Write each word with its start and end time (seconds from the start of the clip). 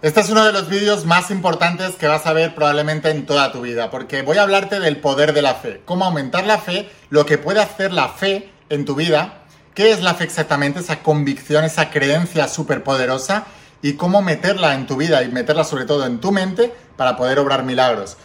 Este 0.00 0.20
es 0.20 0.30
uno 0.30 0.44
de 0.44 0.52
los 0.52 0.68
vídeos 0.68 1.06
más 1.06 1.32
importantes 1.32 1.96
que 1.96 2.06
vas 2.06 2.24
a 2.26 2.32
ver 2.32 2.54
probablemente 2.54 3.10
en 3.10 3.26
toda 3.26 3.50
tu 3.50 3.62
vida, 3.62 3.90
porque 3.90 4.22
voy 4.22 4.38
a 4.38 4.42
hablarte 4.42 4.78
del 4.78 4.98
poder 4.98 5.32
de 5.32 5.42
la 5.42 5.56
fe, 5.56 5.82
cómo 5.84 6.04
aumentar 6.04 6.46
la 6.46 6.58
fe, 6.58 6.88
lo 7.10 7.26
que 7.26 7.36
puede 7.36 7.60
hacer 7.60 7.92
la 7.92 8.08
fe 8.08 8.48
en 8.68 8.84
tu 8.84 8.94
vida, 8.94 9.42
qué 9.74 9.90
es 9.90 10.00
la 10.00 10.14
fe 10.14 10.22
exactamente, 10.22 10.78
esa 10.78 11.02
convicción, 11.02 11.64
esa 11.64 11.90
creencia 11.90 12.46
súper 12.46 12.84
poderosa, 12.84 13.46
y 13.82 13.94
cómo 13.94 14.22
meterla 14.22 14.74
en 14.74 14.86
tu 14.86 14.96
vida 14.96 15.24
y 15.24 15.32
meterla 15.32 15.64
sobre 15.64 15.84
todo 15.84 16.06
en 16.06 16.20
tu 16.20 16.30
mente 16.30 16.72
para 16.96 17.16
poder 17.16 17.40
obrar 17.40 17.64
milagros. 17.64 18.18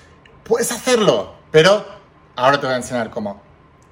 Puedes 0.43 0.71
hacerlo, 0.71 1.33
pero 1.49 1.83
ahora 2.35 2.59
te 2.59 2.67
voy 2.67 2.75
a 2.75 2.77
enseñar 2.77 3.09
cómo. 3.09 3.41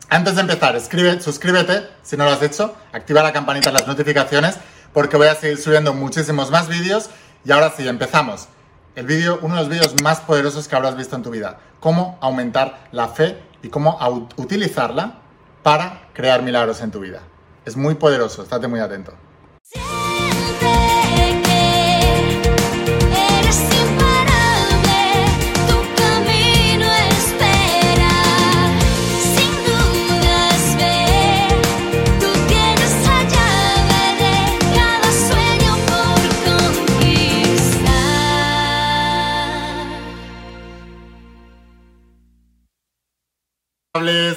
Antes 0.08 0.36
de 0.36 0.42
empezar, 0.42 0.80
suscríbete 0.80 1.88
si 2.04 2.16
no 2.16 2.26
lo 2.26 2.32
has 2.32 2.44
hecho, 2.44 2.76
activa 2.94 3.24
la 3.24 3.34
campanita 3.34 3.72
de 3.72 3.80
las 3.80 3.88
notificaciones 3.88 4.58
porque 4.94 5.18
voy 5.18 5.28
a 5.28 5.36
seguir 5.36 5.58
subiendo 5.58 5.94
muchísimos 5.94 6.52
más 6.52 6.68
vídeos 6.68 7.10
y 7.44 7.52
ahora 7.52 7.72
sí, 7.76 7.88
empezamos. 7.88 8.48
El 8.96 9.08
vídeo, 9.08 9.40
uno 9.42 9.56
de 9.56 9.62
los 9.62 9.70
vídeos 9.70 9.96
más 10.04 10.20
poderosos 10.20 10.68
que 10.68 10.76
habrás 10.76 10.96
visto 10.96 11.16
en 11.16 11.24
tu 11.24 11.30
vida. 11.30 11.60
Cómo 11.80 12.18
aumentar 12.22 12.88
la 12.92 13.08
fe 13.08 13.42
y 13.64 13.70
cómo 13.70 13.98
utilizarla 14.38 15.20
para 15.64 16.10
crear 16.14 16.42
milagros 16.42 16.82
en 16.82 16.92
tu 16.92 17.00
vida. 17.00 17.22
Es 17.66 17.78
muy 17.78 17.96
poderoso, 17.96 18.44
estate 18.44 18.68
muy 18.68 18.80
atento. 18.80 19.14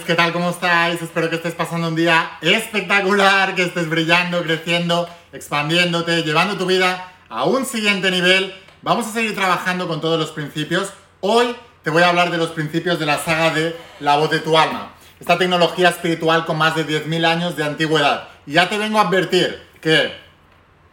¿Qué 0.07 0.15
tal? 0.15 0.35
¿Cómo 0.35 0.51
estáis? 0.51 1.01
Espero 1.01 1.31
que 1.31 1.37
estés 1.37 1.55
pasando 1.55 1.89
un 1.89 1.95
día 1.95 2.33
espectacular, 2.43 3.55
que 3.55 3.63
estés 3.63 3.89
brillando, 3.89 4.43
creciendo, 4.43 5.09
expandiéndote, 5.33 6.23
llevando 6.25 6.59
tu 6.59 6.67
vida 6.67 7.11
a 7.31 7.45
un 7.45 7.65
siguiente 7.65 8.11
nivel. 8.11 8.55
Vamos 8.83 9.07
a 9.07 9.13
seguir 9.13 9.35
trabajando 9.35 9.89
con 9.89 10.03
todos 10.03 10.19
los 10.19 10.31
principios. 10.33 10.93
Hoy 11.21 11.57
te 11.83 11.89
voy 11.89 12.03
a 12.03 12.11
hablar 12.11 12.31
de 12.31 12.37
los 12.37 12.51
principios 12.51 12.99
de 12.99 13.07
la 13.07 13.19
saga 13.19 13.55
de 13.55 13.75
La 14.01 14.19
voz 14.19 14.31
de 14.31 14.41
tu 14.41 14.59
alma. 14.59 14.93
Esta 15.21 15.39
tecnología 15.39 15.89
espiritual 15.89 16.45
con 16.45 16.59
más 16.59 16.77
de 16.77 16.87
10.000 16.87 17.25
años 17.25 17.57
de 17.57 17.65
antigüedad. 17.65 18.29
Y 18.45 18.53
ya 18.53 18.69
te 18.69 18.77
vengo 18.77 18.99
a 18.99 19.09
advertir 19.09 19.67
que, 19.81 20.15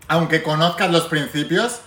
aunque 0.08 0.42
conozcas 0.42 0.90
los 0.90 1.04
principios, 1.08 1.82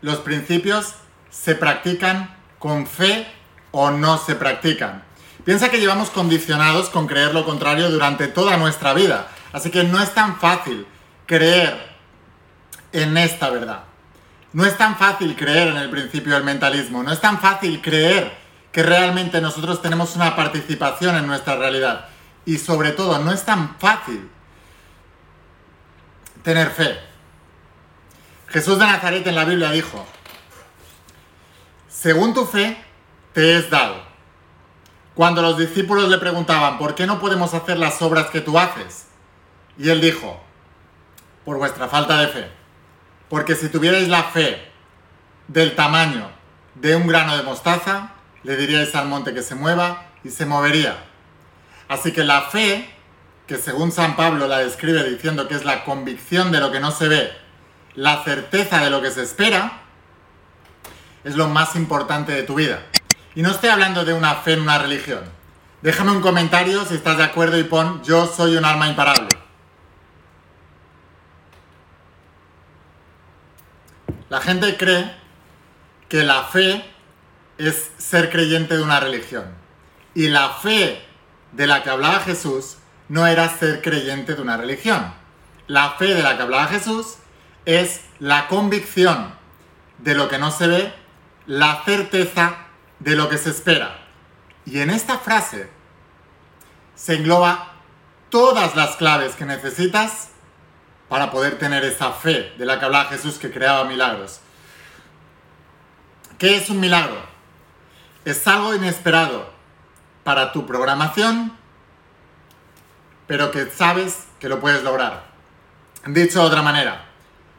los 0.00 0.16
principios 0.16 0.94
se 1.28 1.56
practican 1.56 2.34
con 2.58 2.86
fe 2.86 3.26
o 3.70 3.90
no 3.90 4.16
se 4.16 4.34
practican. 4.34 5.02
Piensa 5.44 5.70
que 5.70 5.78
llevamos 5.78 6.10
condicionados 6.10 6.88
con 6.88 7.06
creer 7.06 7.34
lo 7.34 7.44
contrario 7.44 7.90
durante 7.90 8.28
toda 8.28 8.56
nuestra 8.56 8.94
vida, 8.94 9.28
así 9.52 9.70
que 9.70 9.84
no 9.84 10.00
es 10.00 10.14
tan 10.14 10.40
fácil 10.40 10.86
creer 11.26 11.94
en 12.92 13.16
esta 13.16 13.50
verdad. 13.50 13.84
No 14.52 14.64
es 14.64 14.76
tan 14.78 14.96
fácil 14.96 15.36
creer 15.36 15.68
en 15.68 15.76
el 15.76 15.90
principio 15.90 16.34
del 16.34 16.44
mentalismo, 16.44 17.02
no 17.02 17.12
es 17.12 17.20
tan 17.20 17.40
fácil 17.40 17.82
creer 17.82 18.32
que 18.72 18.82
realmente 18.82 19.40
nosotros 19.40 19.82
tenemos 19.82 20.16
una 20.16 20.34
participación 20.34 21.16
en 21.16 21.26
nuestra 21.26 21.56
realidad. 21.56 22.08
Y 22.46 22.58
sobre 22.58 22.92
todo, 22.92 23.18
no 23.18 23.32
es 23.32 23.44
tan 23.44 23.78
fácil 23.78 24.30
tener 26.42 26.70
fe. 26.70 26.98
Jesús 28.48 28.78
de 28.78 28.86
Nazaret 28.86 29.26
en 29.26 29.34
la 29.34 29.44
Biblia 29.44 29.70
dijo, 29.72 30.06
según 31.88 32.34
tu 32.34 32.46
fe 32.46 32.76
te 33.32 33.56
es 33.56 33.70
dado. 33.70 34.03
Cuando 35.14 35.42
los 35.42 35.56
discípulos 35.58 36.08
le 36.08 36.18
preguntaban, 36.18 36.78
¿por 36.78 36.94
qué 36.94 37.06
no 37.06 37.20
podemos 37.20 37.54
hacer 37.54 37.78
las 37.78 38.02
obras 38.02 38.26
que 38.30 38.40
tú 38.40 38.58
haces? 38.58 39.06
Y 39.78 39.88
él 39.88 40.00
dijo, 40.00 40.40
por 41.44 41.58
vuestra 41.58 41.88
falta 41.88 42.20
de 42.20 42.28
fe. 42.28 42.50
Porque 43.28 43.54
si 43.54 43.68
tuvierais 43.68 44.08
la 44.08 44.24
fe 44.24 44.70
del 45.48 45.76
tamaño 45.76 46.30
de 46.74 46.96
un 46.96 47.06
grano 47.06 47.36
de 47.36 47.42
mostaza, 47.42 48.12
le 48.42 48.56
diríais 48.56 48.94
al 48.94 49.08
monte 49.08 49.34
que 49.34 49.42
se 49.42 49.54
mueva 49.54 50.06
y 50.24 50.30
se 50.30 50.46
movería. 50.46 50.96
Así 51.88 52.12
que 52.12 52.24
la 52.24 52.42
fe, 52.42 52.88
que 53.46 53.56
según 53.56 53.92
San 53.92 54.16
Pablo 54.16 54.48
la 54.48 54.58
describe 54.58 55.08
diciendo 55.08 55.46
que 55.46 55.54
es 55.54 55.64
la 55.64 55.84
convicción 55.84 56.50
de 56.50 56.60
lo 56.60 56.72
que 56.72 56.80
no 56.80 56.90
se 56.90 57.08
ve, 57.08 57.32
la 57.94 58.24
certeza 58.24 58.82
de 58.82 58.90
lo 58.90 59.00
que 59.00 59.10
se 59.10 59.22
espera, 59.22 59.80
es 61.22 61.36
lo 61.36 61.48
más 61.48 61.76
importante 61.76 62.32
de 62.32 62.42
tu 62.42 62.56
vida. 62.56 62.82
Y 63.34 63.42
no 63.42 63.50
estoy 63.50 63.70
hablando 63.70 64.04
de 64.04 64.14
una 64.14 64.36
fe 64.36 64.52
en 64.52 64.60
una 64.60 64.78
religión. 64.78 65.22
Déjame 65.82 66.12
un 66.12 66.20
comentario 66.20 66.84
si 66.84 66.94
estás 66.94 67.18
de 67.18 67.24
acuerdo 67.24 67.58
y 67.58 67.64
pon 67.64 68.02
yo 68.04 68.26
soy 68.26 68.56
un 68.56 68.64
alma 68.64 68.88
imparable. 68.88 69.28
La 74.28 74.40
gente 74.40 74.76
cree 74.76 75.14
que 76.08 76.22
la 76.22 76.44
fe 76.44 76.84
es 77.58 77.90
ser 77.98 78.30
creyente 78.30 78.76
de 78.76 78.82
una 78.82 79.00
religión. 79.00 79.44
Y 80.14 80.28
la 80.28 80.50
fe 80.50 81.04
de 81.52 81.66
la 81.66 81.82
que 81.82 81.90
hablaba 81.90 82.20
Jesús 82.20 82.78
no 83.08 83.26
era 83.26 83.48
ser 83.48 83.82
creyente 83.82 84.34
de 84.34 84.42
una 84.42 84.56
religión. 84.56 85.12
La 85.66 85.90
fe 85.90 86.14
de 86.14 86.22
la 86.22 86.36
que 86.36 86.42
hablaba 86.42 86.66
Jesús 86.68 87.16
es 87.64 88.00
la 88.20 88.48
convicción 88.48 89.34
de 89.98 90.14
lo 90.14 90.28
que 90.28 90.38
no 90.38 90.50
se 90.50 90.66
ve, 90.66 90.94
la 91.46 91.82
certeza 91.84 92.63
de 93.04 93.14
lo 93.14 93.28
que 93.28 93.38
se 93.38 93.50
espera. 93.50 93.98
Y 94.64 94.80
en 94.80 94.88
esta 94.88 95.18
frase 95.18 95.68
se 96.94 97.16
engloba 97.16 97.74
todas 98.30 98.74
las 98.74 98.96
claves 98.96 99.36
que 99.36 99.44
necesitas 99.44 100.30
para 101.08 101.30
poder 101.30 101.58
tener 101.58 101.84
esa 101.84 102.12
fe 102.12 102.54
de 102.56 102.64
la 102.64 102.78
que 102.78 102.86
hablaba 102.86 103.10
Jesús 103.10 103.38
que 103.38 103.52
creaba 103.52 103.84
milagros. 103.84 104.40
¿Qué 106.38 106.56
es 106.56 106.70
un 106.70 106.80
milagro? 106.80 107.22
Es 108.24 108.48
algo 108.48 108.74
inesperado 108.74 109.52
para 110.24 110.52
tu 110.52 110.66
programación, 110.66 111.54
pero 113.26 113.50
que 113.50 113.70
sabes 113.70 114.24
que 114.40 114.48
lo 114.48 114.60
puedes 114.60 114.82
lograr. 114.82 115.26
Dicho 116.06 116.40
de 116.40 116.46
otra 116.46 116.62
manera, 116.62 117.04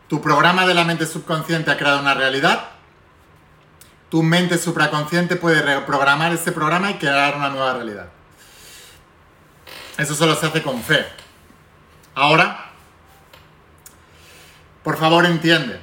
tu 0.07 0.22
programa 0.22 0.66
de 0.66 0.73
la 0.73 0.85
mente 0.85 1.05
subconsciente 1.05 1.69
ha 1.69 1.78
creado 1.78 2.00
una 2.00 2.16
realidad 2.16 2.74
tu 4.15 4.23
mente 4.23 4.57
supraconsciente 4.57 5.35
puede 5.35 5.61
reprogramar 5.61 6.31
ese 6.31 6.53
programa 6.53 6.89
y 6.89 6.93
crear 6.93 7.35
una 7.35 7.49
nueva 7.49 7.73
realidad. 7.73 8.07
Eso 9.97 10.15
solo 10.15 10.35
se 10.35 10.45
hace 10.45 10.63
con 10.63 10.81
fe. 10.81 11.05
Ahora, 12.13 12.71
por 14.85 14.97
favor 14.97 15.25
entiende, 15.25 15.81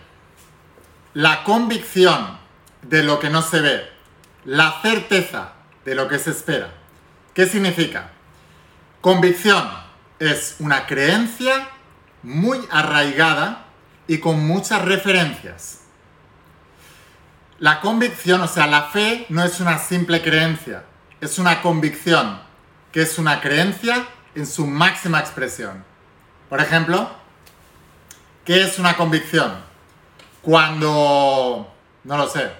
la 1.12 1.44
convicción 1.44 2.38
de 2.80 3.02
lo 3.02 3.18
que 3.18 3.28
no 3.28 3.42
se 3.42 3.60
ve, 3.60 3.92
la 4.46 4.80
certeza 4.80 5.52
de 5.84 5.94
lo 5.94 6.08
que 6.08 6.18
se 6.18 6.30
espera. 6.30 6.72
¿Qué 7.34 7.44
significa? 7.44 8.12
Convicción 9.02 9.68
es 10.18 10.56
una 10.58 10.86
creencia 10.86 11.68
muy 12.22 12.66
arraigada 12.70 13.66
y 14.06 14.20
con 14.20 14.46
muchas 14.46 14.80
referencias. 14.80 15.81
La 17.62 17.80
convicción, 17.80 18.40
o 18.40 18.48
sea, 18.48 18.66
la 18.66 18.86
fe 18.86 19.24
no 19.28 19.44
es 19.44 19.60
una 19.60 19.78
simple 19.78 20.20
creencia, 20.20 20.82
es 21.20 21.38
una 21.38 21.62
convicción, 21.62 22.40
que 22.90 23.02
es 23.02 23.20
una 23.20 23.40
creencia 23.40 24.04
en 24.34 24.48
su 24.48 24.66
máxima 24.66 25.20
expresión. 25.20 25.84
Por 26.48 26.60
ejemplo, 26.60 27.08
¿qué 28.44 28.64
es 28.64 28.80
una 28.80 28.96
convicción? 28.96 29.52
Cuando, 30.40 31.72
no 32.02 32.16
lo 32.16 32.26
sé, 32.26 32.50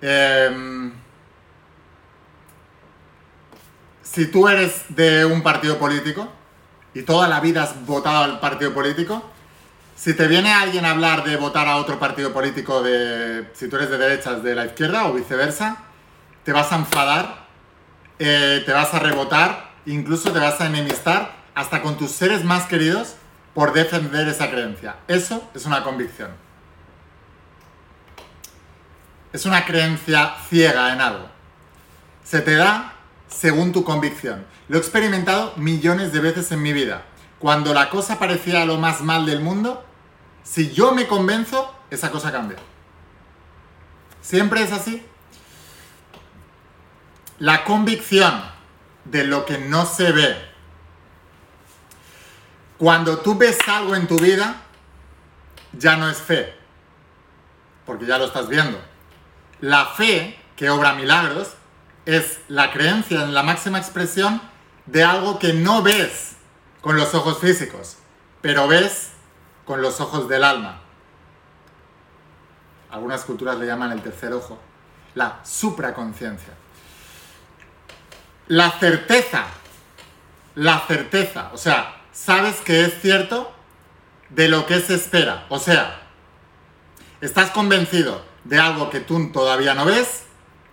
em, 0.00 0.92
si 4.02 4.26
tú 4.26 4.46
eres 4.46 4.84
de 4.90 5.24
un 5.24 5.42
partido 5.42 5.76
político 5.76 6.28
y 6.94 7.02
toda 7.02 7.26
la 7.26 7.40
vida 7.40 7.64
has 7.64 7.84
votado 7.84 8.22
al 8.22 8.38
partido 8.38 8.72
político, 8.72 9.28
si 10.00 10.14
te 10.14 10.26
viene 10.28 10.50
alguien 10.50 10.86
a 10.86 10.92
hablar 10.92 11.24
de 11.24 11.36
votar 11.36 11.68
a 11.68 11.76
otro 11.76 11.98
partido 11.98 12.32
político, 12.32 12.82
de 12.82 13.50
si 13.52 13.68
tú 13.68 13.76
eres 13.76 13.90
de 13.90 13.98
derechas, 13.98 14.42
de 14.42 14.54
la 14.54 14.64
izquierda 14.64 15.04
o 15.04 15.12
viceversa, 15.12 15.76
te 16.42 16.54
vas 16.54 16.72
a 16.72 16.76
enfadar, 16.76 17.46
eh, 18.18 18.62
te 18.64 18.72
vas 18.72 18.94
a 18.94 18.98
rebotar, 18.98 19.72
incluso 19.84 20.32
te 20.32 20.38
vas 20.38 20.58
a 20.58 20.68
enemistar 20.68 21.36
hasta 21.54 21.82
con 21.82 21.98
tus 21.98 22.12
seres 22.12 22.44
más 22.44 22.64
queridos 22.64 23.16
por 23.52 23.74
defender 23.74 24.26
esa 24.26 24.50
creencia. 24.50 24.96
Eso 25.06 25.50
es 25.54 25.66
una 25.66 25.84
convicción. 25.84 26.30
Es 29.34 29.44
una 29.44 29.66
creencia 29.66 30.34
ciega 30.48 30.94
en 30.94 31.02
algo. 31.02 31.28
Se 32.24 32.40
te 32.40 32.54
da 32.54 32.94
según 33.28 33.72
tu 33.72 33.84
convicción. 33.84 34.46
Lo 34.68 34.78
he 34.78 34.80
experimentado 34.80 35.52
millones 35.58 36.10
de 36.14 36.20
veces 36.20 36.50
en 36.52 36.62
mi 36.62 36.72
vida. 36.72 37.02
Cuando 37.38 37.74
la 37.74 37.90
cosa 37.90 38.18
parecía 38.18 38.64
lo 38.64 38.78
más 38.78 39.02
mal 39.02 39.26
del 39.26 39.40
mundo, 39.40 39.86
si 40.42 40.72
yo 40.72 40.92
me 40.92 41.06
convenzo, 41.06 41.74
esa 41.90 42.10
cosa 42.10 42.32
cambia. 42.32 42.58
Siempre 44.20 44.62
es 44.62 44.72
así. 44.72 45.04
La 47.38 47.64
convicción 47.64 48.42
de 49.04 49.24
lo 49.24 49.44
que 49.44 49.58
no 49.58 49.86
se 49.86 50.12
ve. 50.12 50.50
Cuando 52.78 53.18
tú 53.18 53.36
ves 53.36 53.58
algo 53.68 53.94
en 53.94 54.06
tu 54.06 54.18
vida, 54.18 54.62
ya 55.72 55.96
no 55.96 56.08
es 56.08 56.18
fe, 56.18 56.54
porque 57.84 58.06
ya 58.06 58.18
lo 58.18 58.24
estás 58.26 58.48
viendo. 58.48 58.80
La 59.60 59.86
fe, 59.86 60.38
que 60.56 60.70
obra 60.70 60.94
milagros, 60.94 61.54
es 62.06 62.40
la 62.48 62.72
creencia 62.72 63.22
en 63.22 63.34
la 63.34 63.42
máxima 63.42 63.78
expresión 63.78 64.40
de 64.86 65.04
algo 65.04 65.38
que 65.38 65.52
no 65.52 65.82
ves 65.82 66.36
con 66.80 66.96
los 66.96 67.14
ojos 67.14 67.38
físicos, 67.38 67.98
pero 68.40 68.66
ves 68.66 69.09
con 69.70 69.82
los 69.82 70.00
ojos 70.00 70.28
del 70.28 70.42
alma. 70.42 70.80
Algunas 72.90 73.22
culturas 73.22 73.56
le 73.56 73.66
llaman 73.66 73.92
el 73.92 74.02
tercer 74.02 74.32
ojo, 74.32 74.58
la 75.14 75.38
supraconciencia. 75.44 76.54
La 78.48 78.72
certeza, 78.80 79.44
la 80.56 80.80
certeza, 80.88 81.50
o 81.52 81.56
sea, 81.56 82.00
sabes 82.10 82.56
que 82.56 82.84
es 82.84 83.00
cierto 83.00 83.52
de 84.30 84.48
lo 84.48 84.66
que 84.66 84.80
se 84.80 84.96
espera, 84.96 85.46
o 85.48 85.60
sea, 85.60 86.00
estás 87.20 87.52
convencido 87.52 88.24
de 88.42 88.58
algo 88.58 88.90
que 88.90 88.98
tú 88.98 89.30
todavía 89.30 89.74
no 89.74 89.84
ves, 89.84 90.24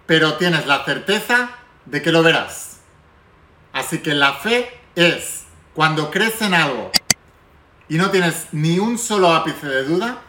pero 0.08 0.38
tienes 0.38 0.66
la 0.66 0.84
certeza 0.86 1.52
de 1.86 2.02
que 2.02 2.12
lo 2.12 2.24
verás. 2.24 2.80
Así 3.74 4.00
que 4.00 4.16
la 4.16 4.34
fe 4.34 4.76
es 4.96 5.44
cuando 5.76 6.10
crees 6.10 6.42
en 6.42 6.56
algo 6.56 6.90
y 7.90 7.98
no 7.98 8.12
tienes 8.12 8.48
ni 8.52 8.80
un 8.80 8.98
solo 8.98 9.34
ápice 9.34 9.68
de 9.68 9.84
duda, 9.84 10.22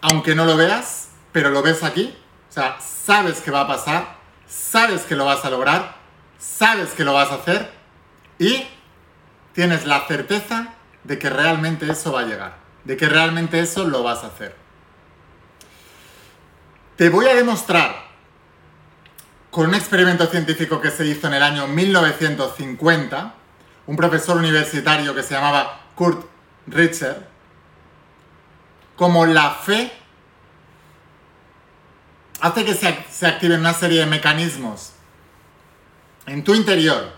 aunque 0.00 0.34
no 0.34 0.44
lo 0.44 0.56
veas, 0.56 1.10
pero 1.32 1.50
lo 1.50 1.62
ves 1.62 1.82
aquí, 1.82 2.16
o 2.48 2.52
sea, 2.52 2.78
sabes 2.80 3.40
que 3.40 3.50
va 3.50 3.62
a 3.62 3.66
pasar, 3.66 4.16
sabes 4.46 5.02
que 5.02 5.16
lo 5.16 5.24
vas 5.24 5.44
a 5.44 5.50
lograr, 5.50 5.96
sabes 6.38 6.90
que 6.90 7.04
lo 7.04 7.12
vas 7.12 7.30
a 7.30 7.36
hacer 7.36 7.70
y 8.38 8.66
tienes 9.52 9.86
la 9.86 10.06
certeza 10.06 10.74
de 11.04 11.18
que 11.18 11.30
realmente 11.30 11.90
eso 11.90 12.12
va 12.12 12.20
a 12.20 12.24
llegar, 12.24 12.56
de 12.84 12.96
que 12.96 13.08
realmente 13.08 13.60
eso 13.60 13.84
lo 13.84 14.02
vas 14.02 14.24
a 14.24 14.28
hacer. 14.28 14.56
Te 16.96 17.08
voy 17.10 17.26
a 17.26 17.34
demostrar 17.34 18.06
con 19.50 19.68
un 19.68 19.74
experimento 19.74 20.26
científico 20.26 20.80
que 20.80 20.90
se 20.90 21.06
hizo 21.06 21.26
en 21.28 21.34
el 21.34 21.42
año 21.42 21.66
1950, 21.66 23.34
un 23.86 23.96
profesor 23.96 24.36
universitario 24.36 25.14
que 25.14 25.22
se 25.22 25.34
llamaba 25.34 25.80
Kurt 25.94 26.26
Richter, 26.66 27.28
como 28.96 29.26
la 29.26 29.50
fe 29.50 29.92
hace 32.40 32.64
que 32.64 32.74
se, 32.74 33.04
se 33.10 33.26
activen 33.26 33.60
una 33.60 33.74
serie 33.74 34.00
de 34.00 34.06
mecanismos 34.06 34.92
en 36.26 36.42
tu 36.44 36.54
interior 36.54 37.12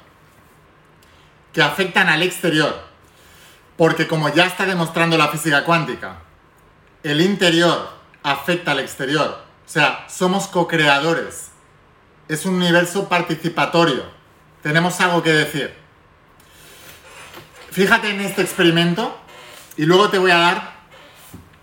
que 1.53 1.63
afectan 1.63 2.09
al 2.09 2.23
exterior. 2.23 2.87
Porque 3.77 4.09
como 4.09 4.29
ya 4.29 4.47
está 4.47 4.67
demostrando 4.67 5.17
la 5.17 5.29
física 5.29 5.65
cuántica, 5.65 6.19
el 7.03 7.21
interior 7.21 7.91
afecta 8.23 8.73
al 8.73 8.81
exterior. 8.81 9.45
O 9.65 9.69
sea, 9.69 10.07
somos 10.09 10.49
co-creadores. 10.49 11.51
Es 12.27 12.45
un 12.45 12.55
universo 12.55 13.09
participatorio. 13.09 14.05
Tenemos 14.63 15.01
algo 15.01 15.23
que 15.23 15.33
decir. 15.33 15.78
Fíjate 17.71 18.11
en 18.11 18.21
este 18.21 18.43
experimento 18.43 19.17
y 19.77 19.85
luego 19.85 20.09
te 20.11 20.19
voy 20.19 20.31
a 20.31 20.39
dar 20.39 20.73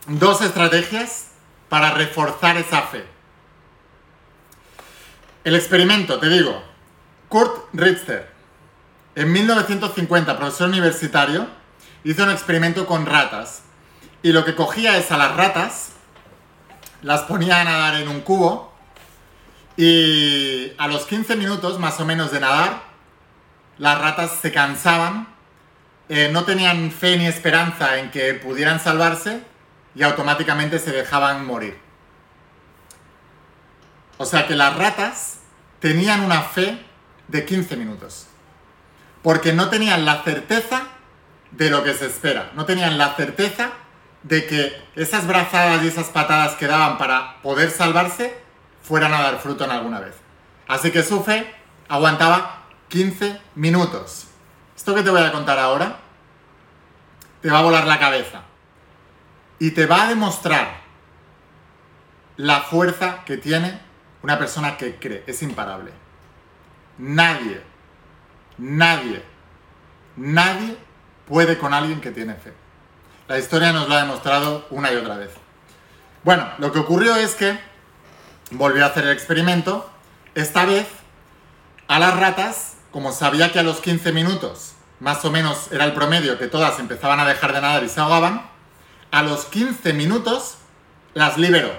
dos 0.07 0.41
estrategias 0.41 1.31
para 1.67 1.91
reforzar 1.91 2.57
esa 2.57 2.83
fe. 2.83 3.05
El 5.43 5.55
experimento, 5.55 6.19
te 6.19 6.29
digo, 6.29 6.63
Kurt 7.29 7.69
Richter, 7.73 8.31
en 9.15 9.31
1950, 9.31 10.37
profesor 10.37 10.69
universitario, 10.69 11.47
hizo 12.03 12.23
un 12.23 12.31
experimento 12.31 12.85
con 12.85 13.05
ratas 13.05 13.63
y 14.21 14.31
lo 14.31 14.45
que 14.45 14.55
cogía 14.55 14.97
es 14.97 15.11
a 15.11 15.17
las 15.17 15.35
ratas, 15.35 15.91
las 17.01 17.21
ponía 17.21 17.61
a 17.61 17.63
nadar 17.63 18.01
en 18.01 18.07
un 18.07 18.21
cubo 18.21 18.73
y 19.77 20.71
a 20.77 20.87
los 20.87 21.05
15 21.05 21.35
minutos 21.35 21.79
más 21.79 21.99
o 21.99 22.05
menos 22.05 22.31
de 22.31 22.39
nadar, 22.39 22.83
las 23.77 23.99
ratas 23.99 24.39
se 24.41 24.51
cansaban, 24.51 25.34
eh, 26.09 26.29
no 26.31 26.43
tenían 26.43 26.91
fe 26.91 27.17
ni 27.17 27.25
esperanza 27.25 27.97
en 27.97 28.11
que 28.11 28.33
pudieran 28.35 28.79
salvarse 28.79 29.41
y 29.95 30.03
automáticamente 30.03 30.79
se 30.79 30.91
dejaban 30.91 31.45
morir. 31.45 31.77
O 34.17 34.25
sea 34.25 34.47
que 34.47 34.55
las 34.55 34.75
ratas 34.75 35.39
tenían 35.79 36.21
una 36.21 36.41
fe 36.41 36.85
de 37.27 37.45
15 37.45 37.75
minutos. 37.77 38.27
Porque 39.21 39.53
no 39.53 39.69
tenían 39.69 40.05
la 40.05 40.23
certeza 40.23 40.83
de 41.51 41.69
lo 41.69 41.83
que 41.83 41.93
se 41.93 42.05
espera. 42.05 42.51
No 42.53 42.65
tenían 42.65 42.97
la 42.97 43.15
certeza 43.15 43.71
de 44.23 44.45
que 44.45 44.75
esas 44.95 45.27
brazadas 45.27 45.83
y 45.83 45.87
esas 45.87 46.07
patadas 46.07 46.55
que 46.55 46.67
daban 46.67 46.97
para 46.97 47.41
poder 47.41 47.71
salvarse 47.71 48.37
fueran 48.81 49.13
a 49.13 49.21
dar 49.21 49.39
fruto 49.39 49.65
en 49.65 49.71
alguna 49.71 49.99
vez. 49.99 50.15
Así 50.67 50.91
que 50.91 51.03
su 51.03 51.23
fe 51.23 51.51
aguantaba 51.87 52.63
15 52.89 53.39
minutos. 53.55 54.24
Esto 54.75 54.93
que 54.93 55.03
te 55.03 55.09
voy 55.09 55.21
a 55.21 55.31
contar 55.31 55.57
ahora 55.57 55.99
te 57.41 57.49
va 57.49 57.59
a 57.59 57.63
volar 57.63 57.85
la 57.85 57.99
cabeza 57.99 58.41
y 59.59 59.71
te 59.71 59.85
va 59.85 60.03
a 60.03 60.09
demostrar 60.09 60.81
la 62.37 62.61
fuerza 62.61 63.23
que 63.25 63.37
tiene 63.37 63.79
una 64.21 64.37
persona 64.37 64.77
que 64.77 64.95
cree. 64.95 65.23
Es 65.27 65.41
imparable. 65.41 65.91
Nadie, 66.97 67.61
nadie, 68.57 69.23
nadie 70.15 70.77
puede 71.27 71.57
con 71.57 71.73
alguien 71.73 72.01
que 72.01 72.11
tiene 72.11 72.33
fe. 72.35 72.53
La 73.27 73.39
historia 73.39 73.71
nos 73.71 73.87
lo 73.87 73.95
ha 73.95 74.01
demostrado 74.01 74.67
una 74.69 74.91
y 74.91 74.95
otra 74.95 75.17
vez. 75.17 75.31
Bueno, 76.23 76.47
lo 76.57 76.71
que 76.71 76.79
ocurrió 76.79 77.15
es 77.15 77.35
que 77.35 77.59
volvió 78.51 78.83
a 78.83 78.87
hacer 78.87 79.05
el 79.05 79.11
experimento. 79.11 79.89
Esta 80.35 80.65
vez, 80.65 80.87
a 81.87 81.99
las 81.99 82.19
ratas, 82.19 82.74
como 82.95 83.11
sabía 83.11 83.51
que 83.51 83.59
a 83.59 83.63
los 83.63 83.81
15 83.81 84.13
minutos, 84.13 84.71
más 85.01 85.25
o 85.25 85.29
menos 85.29 85.69
era 85.69 85.83
el 85.83 85.91
promedio, 85.91 86.39
que 86.39 86.47
todas 86.47 86.79
empezaban 86.79 87.19
a 87.19 87.25
dejar 87.25 87.51
de 87.51 87.59
nadar 87.59 87.83
y 87.83 87.89
se 87.89 87.99
ahogaban, 87.99 88.49
a 89.11 89.21
los 89.21 89.43
15 89.43 89.91
minutos 89.91 90.59
las 91.13 91.37
liberó. 91.37 91.73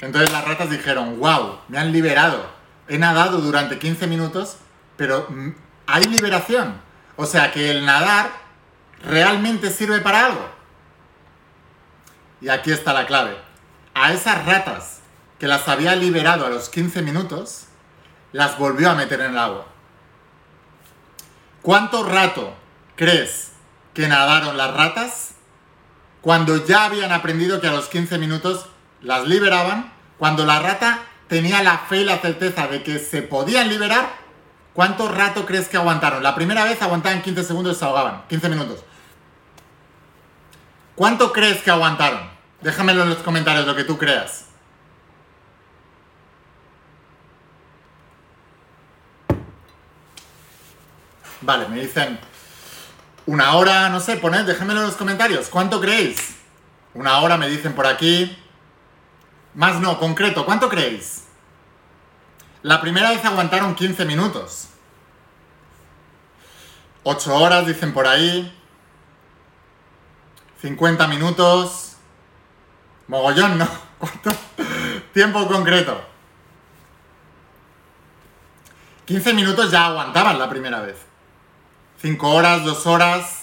Entonces 0.00 0.30
las 0.30 0.44
ratas 0.44 0.70
dijeron, 0.70 1.18
wow, 1.18 1.58
me 1.66 1.78
han 1.78 1.90
liberado. 1.90 2.46
He 2.86 2.96
nadado 2.96 3.38
durante 3.40 3.80
15 3.80 4.06
minutos, 4.06 4.58
pero 4.96 5.26
mm, 5.28 5.50
hay 5.88 6.04
liberación. 6.04 6.80
O 7.16 7.26
sea 7.26 7.50
que 7.50 7.72
el 7.72 7.84
nadar 7.84 8.30
realmente 9.02 9.68
sirve 9.72 10.00
para 10.00 10.26
algo. 10.26 10.48
Y 12.40 12.50
aquí 12.50 12.70
está 12.70 12.92
la 12.92 13.04
clave. 13.04 13.36
A 13.94 14.12
esas 14.12 14.46
ratas 14.46 15.00
que 15.40 15.48
las 15.48 15.66
había 15.66 15.96
liberado 15.96 16.46
a 16.46 16.50
los 16.50 16.68
15 16.68 17.02
minutos, 17.02 17.64
las 18.30 18.56
volvió 18.58 18.88
a 18.88 18.94
meter 18.94 19.20
en 19.22 19.32
el 19.32 19.38
agua. 19.38 19.71
¿Cuánto 21.62 22.02
rato 22.02 22.54
crees 22.96 23.52
que 23.94 24.08
nadaron 24.08 24.56
las 24.56 24.74
ratas 24.74 25.34
cuando 26.20 26.64
ya 26.64 26.84
habían 26.84 27.12
aprendido 27.12 27.60
que 27.60 27.68
a 27.68 27.72
los 27.72 27.86
15 27.86 28.18
minutos 28.18 28.66
las 29.00 29.26
liberaban, 29.26 29.92
cuando 30.18 30.44
la 30.44 30.58
rata 30.58 31.02
tenía 31.28 31.62
la 31.62 31.78
fe 31.78 31.98
y 31.98 32.04
la 32.04 32.18
certeza 32.18 32.66
de 32.66 32.82
que 32.82 32.98
se 32.98 33.22
podían 33.22 33.68
liberar, 33.68 34.12
¿cuánto 34.74 35.08
rato 35.08 35.46
crees 35.46 35.68
que 35.68 35.76
aguantaron? 35.76 36.22
La 36.22 36.34
primera 36.34 36.64
vez 36.64 36.82
aguantaban 36.82 37.22
15 37.22 37.44
segundos 37.44 37.76
y 37.76 37.78
se 37.78 37.84
ahogaban, 37.84 38.24
15 38.28 38.48
minutos. 38.48 38.84
¿Cuánto 40.96 41.32
crees 41.32 41.62
que 41.62 41.70
aguantaron? 41.70 42.28
Déjamelo 42.60 43.02
en 43.02 43.10
los 43.10 43.18
comentarios 43.18 43.66
lo 43.66 43.74
que 43.74 43.84
tú 43.84 43.98
creas. 43.98 44.46
Vale, 51.42 51.68
me 51.68 51.80
dicen 51.80 52.18
una 53.26 53.54
hora, 53.56 53.88
no 53.88 54.00
sé, 54.00 54.16
poned, 54.16 54.44
déjenmelo 54.46 54.80
en 54.80 54.86
los 54.86 54.96
comentarios. 54.96 55.48
¿Cuánto 55.48 55.80
creéis? 55.80 56.36
Una 56.94 57.18
hora 57.20 57.36
me 57.36 57.48
dicen 57.48 57.74
por 57.74 57.86
aquí. 57.86 58.38
Más 59.54 59.80
no, 59.80 59.98
concreto, 59.98 60.46
¿cuánto 60.46 60.68
creéis? 60.68 61.24
La 62.62 62.80
primera 62.80 63.10
vez 63.10 63.24
aguantaron 63.24 63.74
15 63.74 64.04
minutos. 64.04 64.68
8 67.02 67.34
horas, 67.34 67.66
dicen 67.66 67.92
por 67.92 68.06
ahí. 68.06 68.56
50 70.60 71.08
minutos. 71.08 71.96
Mogollón, 73.08 73.58
¿no? 73.58 73.68
¿Cuánto? 73.98 74.30
Tiempo 75.12 75.46
concreto. 75.48 76.00
15 79.06 79.34
minutos 79.34 79.70
ya 79.72 79.86
aguantaban 79.86 80.38
la 80.38 80.48
primera 80.48 80.80
vez. 80.80 81.11
5 82.02 82.28
horas, 82.30 82.64
2 82.64 82.86
horas, 82.88 83.42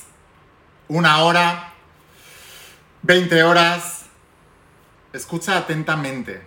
1 0.89 1.24
hora, 1.25 1.72
20 3.04 3.42
horas, 3.44 4.08
escucha 5.13 5.58
atentamente, 5.58 6.46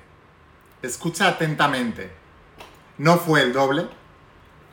escucha 0.82 1.28
atentamente. 1.28 2.12
No 2.98 3.16
fue 3.16 3.40
el 3.40 3.54
doble, 3.54 3.88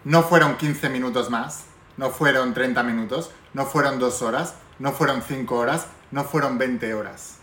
no 0.04 0.24
fueron 0.24 0.58
15 0.58 0.90
minutos 0.90 1.30
más, 1.30 1.64
no 1.96 2.10
fueron 2.10 2.54
30 2.54 2.84
minutos, 2.84 3.32
no 3.54 3.66
fueron 3.66 4.00
2 4.00 4.22
horas, 4.22 4.56
no 4.78 4.92
fueron 4.92 5.22
5 5.22 5.56
horas, 5.56 5.88
no 6.12 6.26
fueron 6.26 6.58
20 6.58 6.94
horas. 6.94 7.38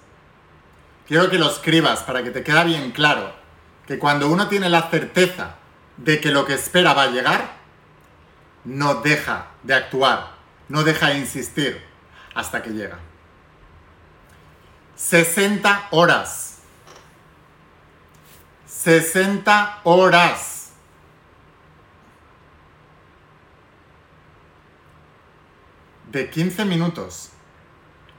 Quiero 1.09 1.31
que 1.31 1.39
lo 1.39 1.51
escribas 1.51 2.01
para 2.01 2.23
que 2.23 2.33
te 2.33 2.45
quede 2.45 2.65
bien 2.65 2.91
claro 2.91 3.33
que 3.87 3.99
cuando 3.99 4.29
uno 4.29 4.47
tiene 4.49 4.69
la 4.69 4.91
certeza 4.91 5.55
de 5.97 6.21
que 6.21 6.33
lo 6.33 6.45
que 6.45 6.53
espera 6.53 6.93
va 6.93 7.05
a 7.05 7.11
llegar, 7.11 7.57
no 8.67 8.97
deja 8.97 9.47
de 9.67 9.75
actuar, 9.75 10.31
no 10.69 10.85
deja 10.85 11.09
de 11.09 11.19
insistir 11.19 11.85
hasta 12.35 12.63
que 12.63 12.71
llega. 12.71 12.99
60 14.95 15.89
horas. 15.91 16.59
60 18.67 19.81
horas. 19.83 20.73
De 26.07 26.31
15 26.31 26.65
minutos 26.65 27.31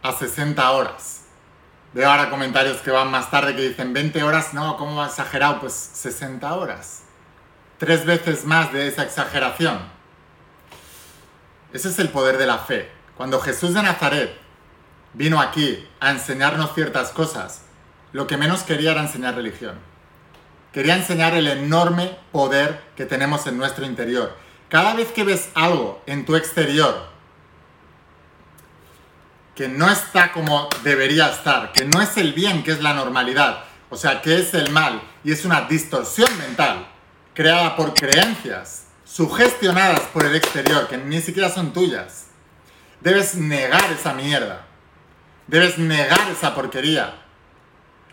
a 0.04 0.12
60 0.12 0.72
horas. 0.72 1.24
Veo 1.94 2.12
ahora 2.12 2.30
comentarios 2.30 2.78
que 2.82 2.92
van 2.92 3.10
más 3.10 3.32
tarde 3.32 3.56
que 3.56 3.70
dicen 3.70 3.94
20 3.94 4.22
horas, 4.22 4.54
no, 4.54 4.76
¿cómo 4.78 5.04
exagerado? 5.04 5.62
Pues 5.62 5.74
60 5.74 6.54
horas. 6.54 7.04
Tres 7.78 8.06
veces 8.06 8.44
más 8.44 8.74
de 8.74 8.88
esa 8.88 9.04
exageración. 9.04 9.97
Ese 11.74 11.90
es 11.90 12.00
el 12.00 12.10
poder 12.10 12.38
de 12.38 12.48
la 12.48 12.60
fe. 12.60 12.90
Cuando 13.16 13.40
Jesús 13.40 13.74
de 13.74 13.84
Nazaret 13.84 14.38
vino 15.14 15.42
aquí 15.42 15.88
a 16.00 16.12
enseñarnos 16.12 16.74
ciertas 16.74 17.10
cosas, 17.10 17.62
lo 18.14 18.28
que 18.28 18.38
menos 18.38 18.64
quería 18.64 18.92
era 18.92 19.02
enseñar 19.02 19.36
religión. 19.36 19.78
Quería 20.72 20.96
enseñar 20.96 21.34
el 21.34 21.48
enorme 21.48 22.18
poder 22.32 22.82
que 22.96 23.06
tenemos 23.06 23.48
en 23.48 23.58
nuestro 23.58 23.86
interior. 23.86 24.36
Cada 24.70 24.94
vez 24.94 25.12
que 25.12 25.24
ves 25.24 25.50
algo 25.56 26.02
en 26.06 26.26
tu 26.26 26.36
exterior 26.36 27.18
que 29.56 29.68
no 29.68 29.90
está 29.90 30.32
como 30.32 30.70
debería 30.84 31.30
estar, 31.30 31.72
que 31.72 31.84
no 31.84 32.00
es 32.00 32.16
el 32.18 32.34
bien, 32.34 32.64
que 32.64 32.72
es 32.72 32.82
la 32.84 32.94
normalidad, 32.94 33.64
o 33.90 33.98
sea, 33.98 34.22
que 34.22 34.40
es 34.40 34.54
el 34.54 34.70
mal 34.70 35.02
y 35.24 35.32
es 35.32 35.46
una 35.46 35.62
distorsión 35.62 36.30
mental 36.38 36.88
creada 37.34 37.76
por 37.76 37.96
creencias 37.96 38.87
sugestionadas 39.08 40.02
por 40.14 40.26
el 40.26 40.36
exterior, 40.36 40.88
que 40.88 40.98
ni 40.98 41.22
siquiera 41.22 41.50
son 41.50 41.74
tuyas. 41.74 42.28
Debes 43.02 43.36
negar 43.36 43.92
esa 43.92 44.14
mierda. 44.14 44.66
Debes 45.48 45.78
negar 45.78 46.30
esa 46.30 46.54
porquería, 46.54 47.16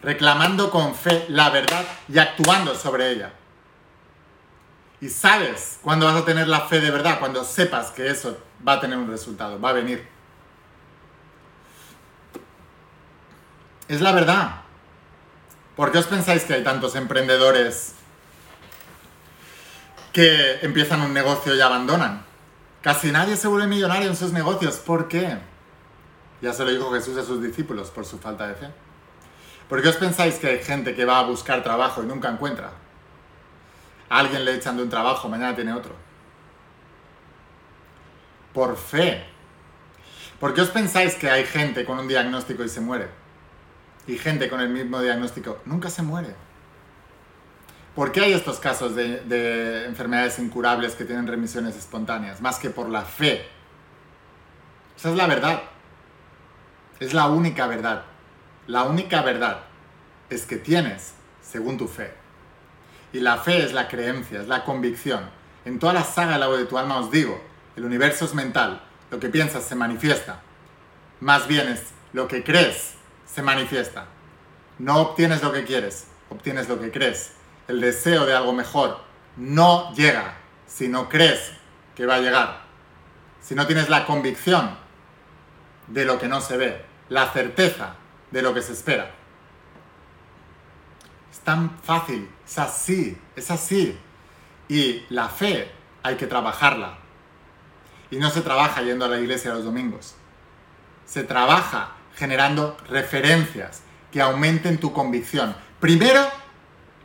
reclamando 0.03 0.71
con 0.71 0.95
fe 0.95 1.27
la 1.29 1.51
verdad 1.51 1.85
y 2.09 2.19
actuando 2.19 2.77
sobre 2.77 3.11
ella. 3.11 3.33
Y 5.01 5.09
sabes 5.09 5.81
cuándo 5.83 6.07
vas 6.07 6.15
a 6.15 6.25
tener 6.25 6.47
la 6.47 6.61
fe 6.61 6.81
de 6.81 6.93
verdad, 6.93 7.19
cuando 7.19 7.45
sepas 7.45 7.91
que 7.91 8.09
eso 8.09 8.39
va 8.67 8.75
a 8.75 8.81
tener 8.81 8.97
un 8.97 9.11
resultado, 9.11 9.61
va 9.61 9.71
a 9.71 9.73
venir. 9.73 10.09
Es 13.89 14.01
la 14.01 14.13
verdad. 14.13 14.61
¿Por 15.75 15.91
qué 15.91 15.99
os 15.99 16.07
pensáis 16.07 16.45
que 16.45 16.55
hay 16.55 16.63
tantos 16.63 16.95
emprendedores 16.95 17.94
que 20.15 20.61
empiezan 20.63 21.03
un 21.03 21.13
negocio 21.13 21.55
y 21.55 21.61
abandonan? 21.61 22.25
Casi 22.81 23.11
nadie 23.11 23.37
se 23.37 23.49
vuelve 23.49 23.67
millonario 23.67 24.09
en 24.09 24.17
sus 24.17 24.33
negocios. 24.33 24.77
¿Por 24.77 25.09
qué? 25.09 25.39
Ya 26.41 26.53
se 26.53 26.65
lo 26.65 26.71
dijo 26.71 26.93
Jesús 26.93 27.19
a 27.19 27.25
sus 27.25 27.43
discípulos 27.43 27.91
por 27.91 28.07
su 28.07 28.19
falta 28.19 28.47
de 28.47 28.55
fe. 28.55 28.71
¿Por 29.69 29.83
qué 29.83 29.89
os 29.89 29.97
pensáis 29.97 30.37
que 30.37 30.47
hay 30.47 30.59
gente 30.63 30.95
que 30.95 31.05
va 31.05 31.19
a 31.19 31.25
buscar 31.25 31.65
trabajo 31.65 32.03
y 32.03 32.07
nunca 32.07 32.29
encuentra? 32.29 32.71
A 34.09 34.19
alguien 34.19 34.45
le 34.45 34.55
echan 34.55 34.77
de 34.77 34.85
un 34.85 34.89
trabajo, 34.89 35.29
mañana 35.29 35.57
tiene 35.57 35.73
otro. 35.73 35.97
Por 38.53 38.77
fe. 38.77 39.27
¿Por 40.39 40.55
qué 40.55 40.61
os 40.61 40.69
pensáis 40.69 41.17
que 41.17 41.29
hay 41.29 41.45
gente 41.45 41.85
con 41.85 41.99
un 41.99 42.07
diagnóstico 42.07 42.63
y 42.63 42.69
se 42.69 42.81
muere? 42.81 43.09
Y 44.07 44.17
gente 44.17 44.49
con 44.49 44.61
el 44.61 44.69
mismo 44.69 45.01
diagnóstico 45.01 45.61
nunca 45.65 45.91
se 45.91 46.03
muere. 46.03 46.37
¿Por 47.95 48.11
qué 48.11 48.23
hay 48.23 48.33
estos 48.33 48.59
casos 48.59 48.97
de, 48.97 49.21
de 49.21 49.85
enfermedades 49.87 50.39
incurables 50.39 50.95
que 50.95 51.05
tienen 51.05 51.27
remisiones 51.27 51.77
espontáneas? 51.77 52.41
Más 52.41 52.59
que 52.59 52.71
por 52.71 52.89
la 52.89 53.03
fe. 53.03 53.47
Esa 54.97 55.11
es 55.11 55.17
la 55.17 55.27
verdad. 55.27 55.63
Es 56.99 57.15
la 57.15 57.27
única 57.29 57.67
verdad. 57.67 58.05
La 58.67 58.85
única 58.85 59.23
verdad 59.23 59.61
es 60.31 60.47
que 60.47 60.57
tienes 60.57 61.15
según 61.43 61.79
tu 61.79 61.87
fe. 61.87 62.13
Y 63.13 63.21
la 63.21 63.37
fe 63.37 63.63
es 63.63 63.73
la 63.73 63.87
creencia, 63.89 64.41
es 64.41 64.49
la 64.49 64.65
convicción. 64.65 65.31
En 65.65 65.79
toda 65.79 65.93
la 65.93 66.05
saga 66.05 66.33
del 66.33 66.43
agua 66.43 66.59
de 66.59 66.67
tu 66.67 66.77
alma 66.77 66.99
os 66.99 67.11
digo, 67.11 67.41
el 67.77 67.85
universo 67.85 68.25
es 68.25 68.35
mental, 68.35 68.83
lo 69.11 69.21
que 69.21 69.29
piensas 69.29 69.65
se 69.65 69.75
manifiesta. 69.77 70.41
Más 71.21 71.47
bien 71.47 71.69
es 71.69 71.93
lo 72.13 72.27
que 72.27 72.43
crees 72.43 72.95
se 73.27 73.43
manifiesta. 73.43 74.07
No 74.79 74.99
obtienes 75.01 75.43
lo 75.43 75.53
que 75.53 75.65
quieres, 75.65 76.07
obtienes 76.29 76.69
lo 76.69 76.81
que 76.81 76.91
crees. 76.91 77.33
El 77.69 77.81
deseo 77.81 78.27
de 78.27 78.35
algo 78.35 78.53
mejor 78.53 79.01
no 79.37 79.93
llega 79.95 80.37
si 80.67 80.89
no 80.89 81.09
crees 81.09 81.53
que 81.95 82.07
va 82.07 82.17
a 82.17 82.21
llegar. 82.21 82.63
Si 83.41 83.55
no 83.55 83.67
tienes 83.67 83.89
la 83.89 84.07
convicción 84.07 84.77
de 85.87 86.05
lo 86.05 86.19
que 86.19 86.29
no 86.29 86.41
se 86.41 86.57
ve, 86.57 86.85
la 87.09 87.31
certeza 87.33 87.97
de 88.31 88.43
lo 88.43 88.55
que 88.55 88.63
se 88.63 88.73
espera. 88.73 89.11
Es 91.31 91.41
tan 91.41 91.79
fácil, 91.83 92.29
es 92.47 92.59
así, 92.59 93.19
es 93.37 93.51
así. 93.51 93.99
Y 94.69 95.05
la 95.11 95.29
fe 95.29 95.71
hay 96.03 96.17
que 96.17 96.27
trabajarla. 96.27 96.99
Y 98.11 98.17
no 98.17 98.31
se 98.31 98.41
trabaja 98.41 98.83
yendo 98.83 99.05
a 99.05 99.09
la 99.09 99.19
iglesia 99.19 99.53
los 99.53 99.65
domingos. 99.65 100.15
Se 101.05 101.23
trabaja 101.25 101.93
generando 102.17 102.77
referencias 102.89 103.83
que 104.11 104.23
aumenten 104.23 104.79
tu 104.79 104.93
convicción. 104.93 105.57
Primero, 105.81 106.25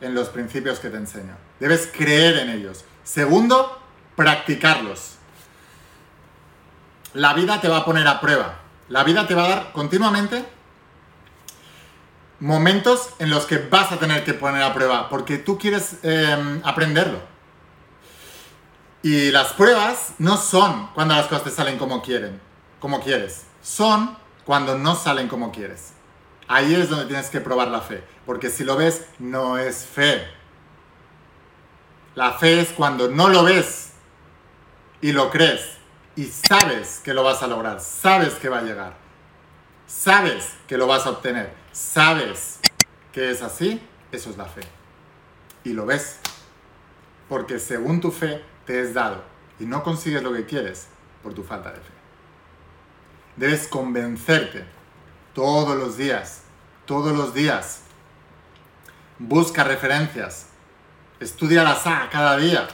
en 0.01 0.15
los 0.15 0.29
principios 0.29 0.79
que 0.79 0.89
te 0.89 0.97
enseño. 0.97 1.35
Debes 1.59 1.89
creer 1.95 2.37
en 2.37 2.49
ellos. 2.49 2.85
Segundo, 3.03 3.81
practicarlos. 4.15 5.15
La 7.13 7.33
vida 7.33 7.59
te 7.59 7.67
va 7.67 7.77
a 7.77 7.85
poner 7.85 8.07
a 8.07 8.21
prueba. 8.21 8.59
La 8.87 9.03
vida 9.03 9.27
te 9.27 9.35
va 9.35 9.45
a 9.45 9.49
dar 9.49 9.71
continuamente 9.71 10.45
momentos 12.39 13.09
en 13.19 13.29
los 13.29 13.45
que 13.45 13.57
vas 13.57 13.91
a 13.91 13.99
tener 13.99 14.23
que 14.23 14.33
poner 14.33 14.63
a 14.63 14.73
prueba 14.73 15.09
porque 15.09 15.37
tú 15.37 15.57
quieres 15.57 15.97
em, 16.03 16.61
aprenderlo. 16.63 17.19
Y 19.01 19.31
las 19.31 19.53
pruebas 19.53 20.13
no 20.17 20.37
son 20.37 20.87
cuando 20.93 21.15
las 21.15 21.27
cosas 21.27 21.45
te 21.45 21.51
salen 21.51 21.77
como 21.77 22.01
quieren, 22.01 22.39
como 22.79 23.01
quieres. 23.01 23.45
Son 23.61 24.17
cuando 24.45 24.77
no 24.77 24.95
salen 24.95 25.27
como 25.27 25.51
quieres. 25.51 25.93
Ahí 26.49 26.73
es 26.73 26.89
donde 26.89 27.05
tienes 27.05 27.29
que 27.29 27.41
probar 27.41 27.67
la 27.67 27.79
fe, 27.79 28.03
porque 28.25 28.49
si 28.49 28.63
lo 28.63 28.75
ves, 28.75 29.05
no 29.19 29.59
es 29.59 29.85
fe. 29.85 30.27
La 32.15 32.33
fe 32.33 32.59
es 32.59 32.69
cuando 32.69 33.07
no 33.07 33.29
lo 33.29 33.43
ves 33.43 33.91
y 34.99 35.11
lo 35.11 35.29
crees 35.29 35.77
y 36.15 36.25
sabes 36.25 37.01
que 37.03 37.13
lo 37.13 37.23
vas 37.23 37.43
a 37.43 37.47
lograr, 37.47 37.79
sabes 37.79 38.33
que 38.33 38.49
va 38.49 38.57
a 38.57 38.61
llegar, 38.63 38.95
sabes 39.85 40.55
que 40.67 40.75
lo 40.75 40.87
vas 40.87 41.05
a 41.05 41.11
obtener, 41.11 41.53
sabes 41.71 42.59
que 43.11 43.29
es 43.29 43.43
así, 43.43 43.79
eso 44.11 44.31
es 44.31 44.37
la 44.37 44.45
fe. 44.45 44.61
Y 45.63 45.73
lo 45.73 45.85
ves, 45.85 46.17
porque 47.29 47.59
según 47.59 48.01
tu 48.01 48.11
fe 48.11 48.43
te 48.65 48.81
es 48.81 48.95
dado 48.95 49.23
y 49.59 49.65
no 49.65 49.83
consigues 49.83 50.23
lo 50.23 50.33
que 50.33 50.47
quieres 50.47 50.87
por 51.21 51.35
tu 51.35 51.43
falta 51.43 51.69
de 51.69 51.79
fe. 51.79 51.93
Debes 53.35 53.67
convencerte 53.67 54.78
todos 55.39 55.77
los 55.77 55.95
días, 55.95 56.41
todos 56.85 57.17
los 57.17 57.33
días. 57.33 57.83
Busca 59.19 59.63
referencias, 59.63 60.47
estudia 61.21 61.63
la 61.63 61.75
saga 61.75 62.09
cada 62.09 62.35
día, 62.35 62.67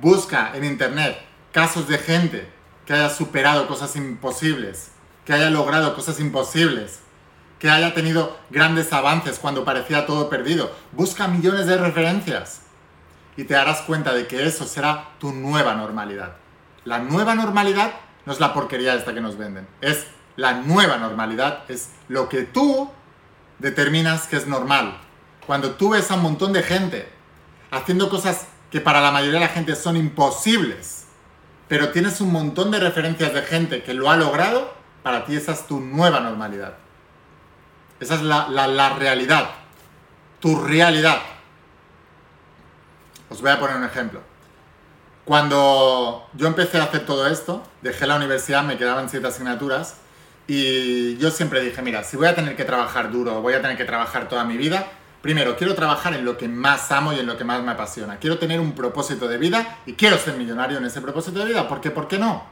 busca 0.00 0.52
en 0.54 0.64
internet 0.64 1.14
casos 1.52 1.86
de 1.86 1.98
gente 1.98 2.50
que 2.86 2.94
haya 2.94 3.10
superado 3.10 3.68
cosas 3.68 3.96
imposibles, 3.96 4.92
que 5.26 5.34
haya 5.34 5.50
logrado 5.50 5.94
cosas 5.94 6.20
imposibles, 6.20 7.00
que 7.58 7.68
haya 7.68 7.92
tenido 7.92 8.34
grandes 8.48 8.90
avances 8.94 9.38
cuando 9.38 9.66
parecía 9.66 10.06
todo 10.06 10.30
perdido. 10.30 10.74
Busca 10.92 11.28
millones 11.28 11.66
de 11.66 11.76
referencias 11.76 12.62
y 13.36 13.44
te 13.44 13.52
darás 13.52 13.82
cuenta 13.82 14.14
de 14.14 14.26
que 14.26 14.46
eso 14.46 14.64
será 14.64 15.10
tu 15.18 15.32
nueva 15.32 15.74
normalidad. 15.74 16.36
La 16.86 16.98
nueva 16.98 17.34
normalidad 17.34 17.92
no 18.24 18.32
es 18.32 18.40
la 18.40 18.54
porquería 18.54 18.94
esta 18.94 19.12
que 19.12 19.20
nos 19.20 19.36
venden, 19.36 19.68
es 19.82 20.06
la 20.36 20.54
nueva 20.54 20.96
normalidad, 20.96 21.62
es 21.68 21.90
lo 22.08 22.28
que 22.28 22.42
tú 22.42 22.90
determinas 23.58 24.26
que 24.26 24.36
es 24.36 24.46
normal. 24.46 24.98
Cuando 25.46 25.72
tú 25.72 25.90
ves 25.90 26.10
a 26.10 26.14
un 26.14 26.22
montón 26.22 26.52
de 26.52 26.62
gente 26.62 27.08
haciendo 27.70 28.08
cosas 28.08 28.46
que 28.70 28.80
para 28.80 29.00
la 29.00 29.10
mayoría 29.10 29.40
de 29.40 29.46
la 29.46 29.52
gente 29.52 29.76
son 29.76 29.96
imposibles, 29.96 31.06
pero 31.68 31.90
tienes 31.90 32.20
un 32.20 32.32
montón 32.32 32.70
de 32.70 32.80
referencias 32.80 33.32
de 33.32 33.42
gente 33.42 33.82
que 33.82 33.94
lo 33.94 34.10
ha 34.10 34.16
logrado, 34.16 34.74
para 35.02 35.24
ti 35.24 35.36
esa 35.36 35.52
es 35.52 35.66
tu 35.66 35.80
nueva 35.80 36.20
normalidad. 36.20 36.74
Esa 38.00 38.14
es 38.14 38.22
la, 38.22 38.48
la 38.48 38.88
realidad. 38.94 39.50
Tu 40.40 40.56
realidad. 40.60 41.18
Os 43.30 43.40
voy 43.40 43.50
a 43.50 43.58
poner 43.58 43.76
un 43.76 43.84
ejemplo. 43.84 44.20
Cuando 45.24 46.28
yo 46.34 46.46
empecé 46.46 46.78
a 46.78 46.84
hacer 46.84 47.06
todo 47.06 47.26
esto, 47.26 47.62
dejé 47.80 48.06
la 48.06 48.16
universidad, 48.16 48.62
me 48.62 48.76
quedaban 48.76 49.08
siete 49.08 49.26
asignaturas 49.26 49.96
y 50.46 51.16
yo 51.16 51.30
siempre 51.30 51.60
dije, 51.60 51.80
mira, 51.82 52.04
si 52.04 52.16
voy 52.16 52.26
a 52.26 52.34
tener 52.34 52.56
que 52.56 52.64
trabajar 52.64 53.10
duro, 53.10 53.40
voy 53.40 53.54
a 53.54 53.62
tener 53.62 53.76
que 53.76 53.84
trabajar 53.84 54.28
toda 54.28 54.44
mi 54.44 54.56
vida, 54.56 54.86
primero 55.22 55.56
quiero 55.56 55.74
trabajar 55.74 56.12
en 56.14 56.24
lo 56.24 56.36
que 56.36 56.48
más 56.48 56.92
amo 56.92 57.14
y 57.14 57.18
en 57.18 57.26
lo 57.26 57.38
que 57.38 57.44
más 57.44 57.62
me 57.62 57.72
apasiona. 57.72 58.18
Quiero 58.18 58.38
tener 58.38 58.60
un 58.60 58.72
propósito 58.74 59.26
de 59.26 59.38
vida 59.38 59.78
y 59.86 59.94
quiero 59.94 60.18
ser 60.18 60.36
millonario 60.36 60.76
en 60.76 60.84
ese 60.84 61.00
propósito 61.00 61.38
de 61.38 61.46
vida. 61.46 61.66
¿Por 61.66 61.80
qué? 61.80 61.90
¿Por 61.90 62.08
qué 62.08 62.18
no? 62.18 62.44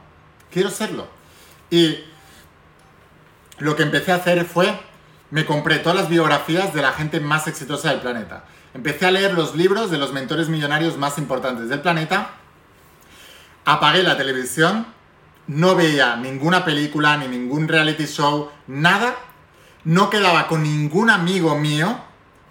Quiero 0.51 0.71
serlo. 0.71 1.07
Y 1.69 1.99
lo 3.59 3.75
que 3.75 3.83
empecé 3.83 4.11
a 4.11 4.15
hacer 4.15 4.43
fue, 4.45 4.73
me 5.29 5.45
compré 5.45 5.79
todas 5.79 5.97
las 5.97 6.09
biografías 6.09 6.73
de 6.73 6.81
la 6.81 6.93
gente 6.93 7.19
más 7.19 7.47
exitosa 7.47 7.91
del 7.91 8.01
planeta. 8.01 8.45
Empecé 8.73 9.05
a 9.05 9.11
leer 9.11 9.33
los 9.33 9.55
libros 9.55 9.91
de 9.91 9.99
los 9.99 10.11
mentores 10.11 10.49
millonarios 10.49 10.97
más 10.97 11.19
importantes 11.19 11.69
del 11.69 11.81
planeta. 11.81 12.31
Apagué 13.65 14.01
la 14.01 14.17
televisión 14.17 14.87
no 15.47 15.75
veía 15.75 16.15
ninguna 16.15 16.63
película, 16.63 17.17
ni 17.17 17.27
ningún 17.27 17.67
reality 17.67 18.05
show, 18.05 18.49
nada, 18.67 19.15
no 19.83 20.09
quedaba 20.09 20.47
con 20.47 20.63
ningún 20.63 21.09
amigo 21.09 21.57
mío 21.57 21.99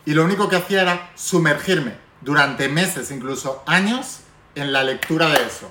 y 0.04 0.14
lo 0.14 0.24
único 0.24 0.48
que 0.48 0.56
hacía 0.56 0.82
era 0.82 1.10
sumergirme 1.14 1.96
durante 2.20 2.68
meses, 2.68 3.10
incluso 3.10 3.62
años, 3.66 4.20
en 4.54 4.72
la 4.72 4.84
lectura 4.84 5.28
de 5.28 5.42
eso. 5.46 5.70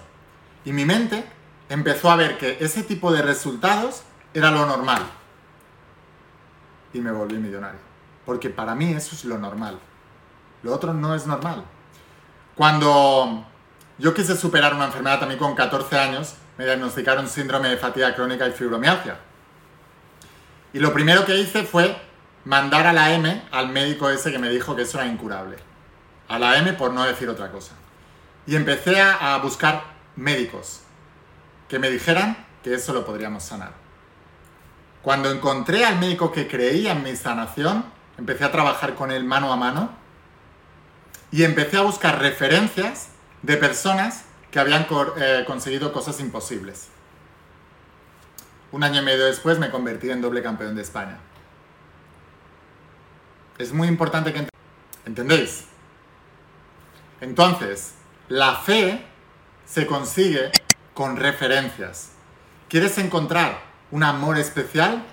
Y 0.65 0.73
mi 0.73 0.85
mente 0.85 1.23
empezó 1.69 2.11
a 2.11 2.15
ver 2.15 2.37
que 2.37 2.57
ese 2.59 2.83
tipo 2.83 3.11
de 3.11 3.21
resultados 3.21 4.03
era 4.33 4.51
lo 4.51 4.65
normal. 4.65 5.03
Y 6.93 6.99
me 6.99 7.11
volví 7.11 7.37
millonario. 7.37 7.79
Porque 8.25 8.49
para 8.49 8.75
mí 8.75 8.91
eso 8.93 9.15
es 9.15 9.25
lo 9.25 9.37
normal. 9.37 9.79
Lo 10.63 10.73
otro 10.73 10.93
no 10.93 11.15
es 11.15 11.25
normal. 11.25 11.63
Cuando 12.55 13.45
yo 13.97 14.13
quise 14.13 14.35
superar 14.35 14.73
una 14.73 14.85
enfermedad 14.85 15.19
también 15.19 15.39
con 15.39 15.55
14 15.55 15.97
años, 15.97 16.35
me 16.58 16.65
diagnosticaron 16.65 17.27
síndrome 17.27 17.70
de 17.70 17.77
fatiga 17.77 18.13
crónica 18.15 18.48
y 18.48 18.51
fibromialgia. 18.51 19.17
Y 20.74 20.79
lo 20.79 20.93
primero 20.93 21.25
que 21.25 21.38
hice 21.38 21.63
fue 21.63 21.96
mandar 22.46 22.88
a 22.88 22.93
la 22.93 23.13
M 23.13 23.43
al 23.51 23.70
médico 23.70 24.10
ese 24.10 24.31
que 24.31 24.39
me 24.39 24.50
dijo 24.50 24.75
que 24.75 24.84
eso 24.84 25.00
era 25.00 25.08
incurable. 25.08 25.58
A 26.27 26.39
la 26.39 26.58
M 26.58 26.74
por 26.74 26.93
no 26.93 27.03
decir 27.03 27.29
otra 27.29 27.51
cosa. 27.51 27.74
Y 28.46 28.55
empecé 28.55 29.00
a, 29.00 29.38
buscar 29.38 29.84
médicos 30.15 30.81
que 31.67 31.79
me 31.79 31.89
dijeran 31.89 32.38
que 32.63 32.74
eso 32.74 32.93
lo 32.93 33.05
podríamos 33.05 33.43
sanar. 33.43 33.74
Cuando 35.01 35.31
encontré 35.31 35.86
al 35.86 36.00
médico 36.00 36.31
que 36.31 36.48
creía 36.48 36.91
en 36.91 37.03
mi 37.03 37.15
sanación, 37.15 37.86
empecé 38.17 38.43
a 38.43 38.51
trabajar 38.51 38.96
con 38.96 39.12
él 39.12 39.24
mano 39.24 39.51
a 39.51 39.58
mano 39.58 39.91
y 41.31 41.43
empecé 41.43 41.77
a 41.77 41.81
buscar 41.81 42.20
referencias 42.20 43.10
de 43.41 43.58
personas 43.58 44.25
que 44.51 44.60
habían 44.60 44.86
eh, 45.17 45.43
conseguido 45.48 45.93
cosas 45.93 46.20
imposibles. 46.20 46.89
Un 48.72 48.84
año 48.84 49.01
y 49.01 49.05
medio 49.05 49.25
después 49.25 49.58
me 49.58 49.72
convertí 49.72 50.10
en 50.12 50.22
doble 50.22 50.43
campeón 50.43 50.75
de 50.75 50.81
España. 50.81 51.17
Es 53.58 53.74
muy 53.74 53.88
importante 53.88 54.34
que 54.34 54.48
entendéis. 55.05 55.65
Entonces, 57.22 57.93
la 58.27 58.55
fe 58.55 59.05
se 59.65 59.86
consigue 59.86 60.51
con 60.93 61.15
referencias. 61.17 62.12
¿Quieres 62.67 62.98
encontrar 62.98 63.62
un 63.91 64.03
amor 64.03 64.38
especial? 64.38 65.03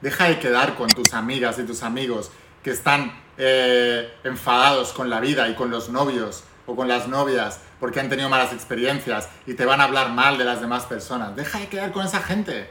Deja 0.00 0.26
de 0.26 0.38
quedar 0.38 0.74
con 0.76 0.88
tus 0.88 1.14
amigas 1.14 1.58
y 1.58 1.64
tus 1.64 1.82
amigos 1.82 2.30
que 2.62 2.70
están 2.70 3.12
eh, 3.38 4.12
enfadados 4.24 4.92
con 4.92 5.10
la 5.10 5.20
vida 5.20 5.48
y 5.48 5.54
con 5.54 5.70
los 5.70 5.88
novios 5.88 6.44
o 6.66 6.74
con 6.74 6.88
las 6.88 7.08
novias 7.08 7.60
porque 7.80 8.00
han 8.00 8.08
tenido 8.08 8.28
malas 8.28 8.52
experiencias 8.52 9.28
y 9.46 9.54
te 9.54 9.64
van 9.64 9.80
a 9.80 9.84
hablar 9.84 10.10
mal 10.10 10.38
de 10.38 10.44
las 10.44 10.60
demás 10.60 10.84
personas. 10.84 11.34
Deja 11.36 11.60
de 11.60 11.68
quedar 11.68 11.92
con 11.92 12.04
esa 12.04 12.20
gente. 12.20 12.70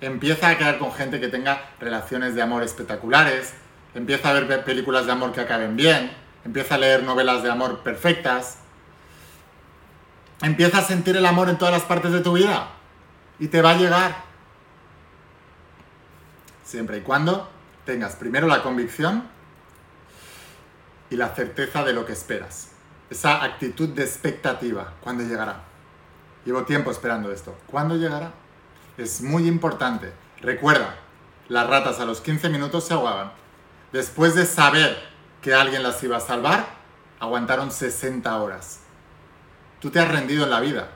Empieza 0.00 0.48
a 0.48 0.58
quedar 0.58 0.78
con 0.78 0.92
gente 0.92 1.20
que 1.20 1.28
tenga 1.28 1.70
relaciones 1.80 2.34
de 2.34 2.42
amor 2.42 2.62
espectaculares. 2.62 3.54
Empieza 3.94 4.30
a 4.30 4.32
ver 4.32 4.64
películas 4.64 5.06
de 5.06 5.12
amor 5.12 5.32
que 5.32 5.40
acaben 5.40 5.76
bien. 5.76 6.12
Empieza 6.44 6.76
a 6.76 6.78
leer 6.78 7.02
novelas 7.02 7.42
de 7.42 7.50
amor 7.50 7.80
perfectas. 7.80 8.58
Empieza 10.42 10.78
a 10.78 10.82
sentir 10.82 11.16
el 11.16 11.26
amor 11.26 11.48
en 11.48 11.58
todas 11.58 11.74
las 11.74 11.82
partes 11.82 12.12
de 12.12 12.20
tu 12.20 12.34
vida. 12.34 12.68
Y 13.38 13.48
te 13.48 13.60
va 13.60 13.70
a 13.70 13.76
llegar. 13.76 14.16
Siempre 16.64 16.98
y 16.98 17.00
cuando 17.00 17.50
tengas 17.84 18.16
primero 18.16 18.46
la 18.46 18.62
convicción 18.62 19.26
y 21.10 21.16
la 21.16 21.34
certeza 21.34 21.84
de 21.84 21.94
lo 21.94 22.04
que 22.04 22.12
esperas 22.12 22.72
esa 23.10 23.42
actitud 23.42 23.88
de 23.88 24.02
expectativa. 24.04 24.94
¿Cuándo 25.00 25.24
llegará? 25.24 25.62
Llevo 26.44 26.64
tiempo 26.64 26.90
esperando 26.90 27.32
esto. 27.32 27.56
¿Cuándo 27.66 27.96
llegará? 27.96 28.32
Es 28.96 29.22
muy 29.22 29.46
importante. 29.46 30.12
Recuerda, 30.40 30.96
las 31.48 31.66
ratas 31.68 32.00
a 32.00 32.04
los 32.04 32.20
15 32.20 32.48
minutos 32.48 32.86
se 32.86 32.94
ahogaban. 32.94 33.32
Después 33.92 34.34
de 34.34 34.44
saber 34.44 34.96
que 35.42 35.54
alguien 35.54 35.82
las 35.82 36.02
iba 36.02 36.16
a 36.16 36.20
salvar, 36.20 36.66
aguantaron 37.20 37.70
60 37.70 38.36
horas. 38.36 38.80
Tú 39.80 39.90
te 39.90 40.00
has 40.00 40.08
rendido 40.08 40.44
en 40.44 40.50
la 40.50 40.60
vida, 40.60 40.88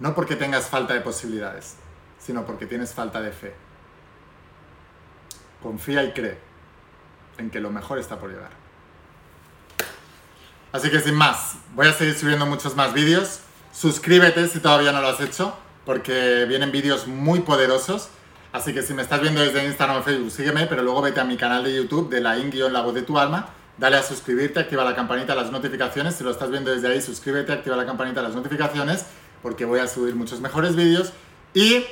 no 0.00 0.14
porque 0.14 0.36
tengas 0.36 0.68
falta 0.68 0.94
de 0.94 1.00
posibilidades, 1.00 1.76
sino 2.18 2.46
porque 2.46 2.66
tienes 2.66 2.94
falta 2.94 3.20
de 3.20 3.32
fe. 3.32 3.54
Confía 5.62 6.04
y 6.04 6.12
cree 6.12 6.38
en 7.38 7.50
que 7.50 7.60
lo 7.60 7.70
mejor 7.70 7.98
está 7.98 8.18
por 8.18 8.30
llegar. 8.30 8.63
Así 10.74 10.90
que 10.90 10.98
sin 10.98 11.14
más, 11.14 11.54
voy 11.76 11.86
a 11.86 11.92
seguir 11.92 12.16
subiendo 12.16 12.46
muchos 12.46 12.74
más 12.74 12.92
vídeos. 12.92 13.38
Suscríbete 13.72 14.48
si 14.48 14.58
todavía 14.58 14.90
no 14.90 15.00
lo 15.00 15.06
has 15.06 15.20
hecho, 15.20 15.56
porque 15.86 16.46
vienen 16.48 16.72
vídeos 16.72 17.06
muy 17.06 17.42
poderosos. 17.42 18.08
Así 18.52 18.74
que 18.74 18.82
si 18.82 18.92
me 18.92 19.02
estás 19.02 19.20
viendo 19.20 19.40
desde 19.40 19.64
Instagram 19.64 19.98
o 19.98 20.02
Facebook, 20.02 20.32
sígueme, 20.32 20.66
pero 20.66 20.82
luego 20.82 21.00
vete 21.00 21.20
a 21.20 21.24
mi 21.24 21.36
canal 21.36 21.62
de 21.62 21.76
YouTube 21.76 22.10
de 22.10 22.20
la 22.20 22.36
in 22.38 22.50
la 22.72 22.80
voz 22.80 22.92
de 22.92 23.02
tu 23.02 23.20
alma. 23.20 23.50
Dale 23.78 23.98
a 23.98 24.02
suscribirte, 24.02 24.58
activa 24.58 24.82
la 24.82 24.96
campanita, 24.96 25.36
las 25.36 25.52
notificaciones. 25.52 26.16
Si 26.16 26.24
lo 26.24 26.32
estás 26.32 26.50
viendo 26.50 26.72
desde 26.72 26.88
ahí, 26.88 27.00
suscríbete, 27.00 27.52
activa 27.52 27.76
la 27.76 27.86
campanita, 27.86 28.20
las 28.20 28.34
notificaciones, 28.34 29.06
porque 29.42 29.64
voy 29.64 29.78
a 29.78 29.86
subir 29.86 30.16
muchos 30.16 30.40
mejores 30.40 30.74
vídeos. 30.74 31.12
Y 31.54 31.84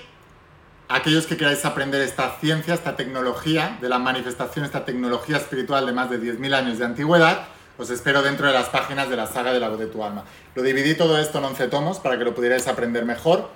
aquellos 0.89 1.29
que 1.29 1.37
queráis 1.37 1.65
aprender 1.65 2.01
esta 2.01 2.37
ciencia, 2.41 2.75
esta 2.75 2.97
tecnología 2.97 3.79
de 3.81 3.89
la 3.89 4.01
manifestación, 4.01 4.65
esta 4.65 4.85
tecnología 4.85 5.37
espiritual 5.37 5.87
de 5.87 5.93
más 5.93 6.11
de 6.11 6.21
10.000 6.21 6.53
años 6.53 6.79
de 6.81 6.85
antigüedad, 6.85 7.47
os 7.79 7.91
espero 7.91 8.23
dentro 8.23 8.47
de 8.47 8.53
las 8.53 8.69
páginas 8.69 9.09
de 9.09 9.17
la 9.17 9.27
saga 9.27 9.53
de 9.53 9.61
la 9.61 9.69
voz 9.69 9.79
de 9.79 9.87
tu 9.87 10.05
alma. 10.05 10.25
Lo 10.55 10.63
dividí 10.63 10.95
todo 10.95 11.19
esto 11.19 11.39
en 11.39 11.45
11 11.45 11.69
tomos 11.69 11.99
para 12.01 12.19
que 12.19 12.25
lo 12.25 12.35
pudierais 12.35 12.67
aprender 12.69 13.05
mejor. 13.05 13.49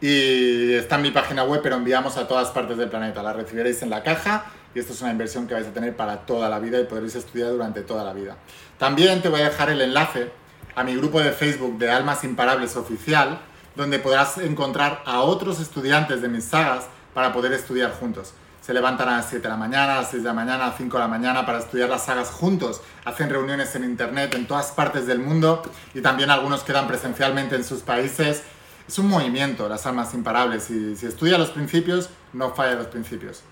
Y 0.00 0.74
está 0.74 0.96
en 0.96 1.02
mi 1.02 1.10
página 1.12 1.44
web, 1.44 1.60
pero 1.62 1.76
enviamos 1.76 2.16
a 2.16 2.26
todas 2.26 2.50
partes 2.50 2.76
del 2.76 2.90
planeta. 2.90 3.22
La 3.22 3.32
recibiréis 3.32 3.82
en 3.82 3.90
la 3.90 4.02
caja 4.02 4.46
y 4.74 4.80
esto 4.80 4.92
es 4.92 5.00
una 5.00 5.12
inversión 5.12 5.46
que 5.46 5.54
vais 5.54 5.66
a 5.66 5.72
tener 5.72 5.96
para 5.96 6.26
toda 6.26 6.48
la 6.48 6.58
vida 6.58 6.80
y 6.80 6.84
podréis 6.84 7.14
estudiar 7.14 7.50
durante 7.50 7.82
toda 7.82 8.04
la 8.04 8.12
vida. 8.12 8.36
También 8.78 9.22
te 9.22 9.28
voy 9.28 9.40
a 9.40 9.44
dejar 9.44 9.70
el 9.70 9.80
enlace 9.80 10.30
a 10.74 10.82
mi 10.82 10.96
grupo 10.96 11.20
de 11.20 11.30
Facebook 11.30 11.78
de 11.78 11.90
Almas 11.90 12.24
Imparables 12.24 12.76
Oficial, 12.76 13.38
donde 13.76 13.98
podrás 13.98 14.38
encontrar 14.38 15.02
a 15.06 15.20
otros 15.20 15.60
estudiantes 15.60 16.20
de 16.20 16.28
mis 16.28 16.44
sagas 16.44 16.86
para 17.14 17.32
poder 17.32 17.52
estudiar 17.52 17.92
juntos 17.92 18.34
se 18.62 18.72
levantan 18.72 19.08
a 19.08 19.16
las 19.16 19.28
7 19.28 19.42
de 19.42 19.48
la 19.48 19.56
mañana, 19.56 19.98
a 19.98 20.02
las 20.02 20.10
6 20.10 20.22
de 20.22 20.28
la 20.28 20.34
mañana, 20.34 20.64
a 20.64 20.68
las 20.68 20.76
5 20.76 20.96
de 20.96 21.02
la 21.02 21.08
mañana 21.08 21.44
para 21.44 21.58
estudiar 21.58 21.88
las 21.88 22.04
sagas 22.04 22.30
juntos, 22.30 22.80
hacen 23.04 23.28
reuniones 23.28 23.74
en 23.74 23.82
internet 23.82 24.34
en 24.34 24.46
todas 24.46 24.70
partes 24.70 25.06
del 25.06 25.18
mundo 25.18 25.62
y 25.92 26.00
también 26.00 26.30
algunos 26.30 26.62
quedan 26.62 26.86
presencialmente 26.86 27.56
en 27.56 27.64
sus 27.64 27.80
países. 27.80 28.44
Es 28.86 28.98
un 28.98 29.08
movimiento, 29.08 29.68
las 29.68 29.84
almas 29.86 30.14
imparables, 30.14 30.70
y 30.70 30.96
si 30.96 31.06
estudias 31.06 31.38
los 31.38 31.50
principios, 31.50 32.08
no 32.32 32.54
falla 32.54 32.74
los 32.74 32.86
principios. 32.86 33.42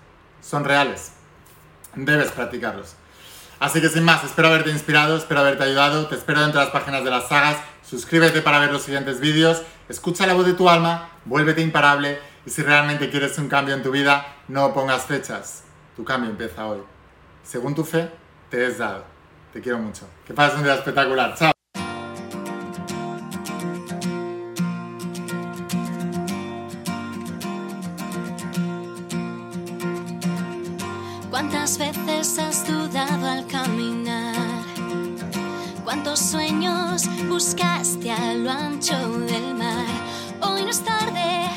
Son 0.41 0.63
reales, 0.63 1.11
debes 1.95 2.31
practicarlos. 2.31 2.95
Así 3.59 3.81
que 3.81 3.89
sin 3.89 4.03
más, 4.03 4.23
espero 4.23 4.47
haberte 4.47 4.71
inspirado, 4.71 5.17
espero 5.17 5.41
haberte 5.41 5.63
ayudado, 5.63 6.07
te 6.07 6.15
espero 6.15 6.41
dentro 6.41 6.59
de 6.59 6.65
las 6.65 6.73
páginas 6.73 7.03
de 7.03 7.11
las 7.11 7.27
sagas, 7.27 7.57
suscríbete 7.87 8.41
para 8.41 8.59
ver 8.59 8.71
los 8.71 8.83
siguientes 8.83 9.19
vídeos, 9.19 9.61
escucha 9.89 10.25
la 10.25 10.33
voz 10.33 10.45
de 10.45 10.53
tu 10.53 10.69
alma, 10.69 11.09
vuélvete 11.25 11.61
imparable 11.61 12.30
y 12.45 12.49
si 12.49 12.63
realmente 12.63 13.09
quieres 13.09 13.37
un 13.37 13.47
cambio 13.47 13.75
en 13.75 13.83
tu 13.83 13.91
vida, 13.91 14.25
no 14.47 14.73
pongas 14.73 15.05
fechas. 15.05 15.63
Tu 15.95 16.03
cambio 16.03 16.29
empieza 16.29 16.65
hoy. 16.65 16.81
Según 17.43 17.75
tu 17.75 17.83
fe, 17.83 18.09
te 18.49 18.65
es 18.65 18.77
dado. 18.79 19.03
Te 19.53 19.61
quiero 19.61 19.77
mucho. 19.79 20.07
Que 20.25 20.33
pases 20.33 20.57
un 20.57 20.63
día 20.63 20.75
espectacular. 20.75 21.35
Chao. 21.35 21.51
¿Cuántas 31.29 31.77
veces 31.77 32.39
has 32.39 32.67
dudado 32.67 33.29
al 33.29 33.45
caminar? 33.47 34.35
¿Cuántos 35.83 36.19
sueños 36.19 37.03
buscaste 37.27 38.11
a 38.11 38.33
lo 38.33 38.51
ancho 38.51 38.97
del 39.19 39.55
mar? 39.55 39.85
Hoy 40.41 40.63
no 40.63 40.69
es 40.69 40.83
tarde 40.83 41.50